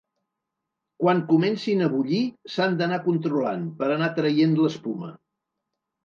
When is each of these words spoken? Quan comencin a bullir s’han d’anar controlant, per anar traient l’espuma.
Quan 1.01 1.19
comencin 1.31 1.83
a 1.87 1.89
bullir 1.91 2.21
s’han 2.53 2.77
d’anar 2.79 2.99
controlant, 3.09 3.67
per 3.81 3.91
anar 3.97 4.09
traient 4.21 4.55
l’espuma. 4.61 5.11